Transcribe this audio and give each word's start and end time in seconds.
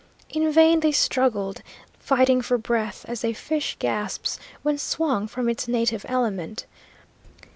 In 0.31 0.51
vain 0.51 0.79
they 0.79 0.93
struggled, 0.93 1.61
fighting 1.99 2.41
for 2.41 2.57
breath, 2.57 3.05
as 3.07 3.23
a 3.23 3.33
fish 3.33 3.75
gasps 3.77 4.39
when 4.63 4.79
swung 4.79 5.27
from 5.27 5.47
its 5.47 5.67
native 5.67 6.07
element. 6.09 6.65